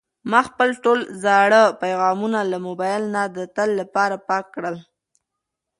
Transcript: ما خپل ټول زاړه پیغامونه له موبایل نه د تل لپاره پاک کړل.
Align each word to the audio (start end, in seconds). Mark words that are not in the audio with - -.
ما 0.31 0.41
خپل 0.49 0.69
ټول 0.83 0.99
زاړه 1.23 1.61
پیغامونه 1.83 2.39
له 2.51 2.57
موبایل 2.67 3.03
نه 3.15 3.23
د 3.35 3.37
تل 3.55 3.69
لپاره 3.81 4.15
پاک 4.29 4.45
کړل. 4.55 4.75